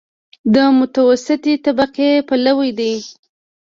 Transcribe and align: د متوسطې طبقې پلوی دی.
د 0.53 0.55
متوسطې 0.77 1.53
طبقې 1.65 2.11
پلوی 2.27 2.69
دی. 2.79 2.93